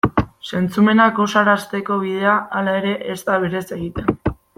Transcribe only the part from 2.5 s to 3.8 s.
halere, ez da berez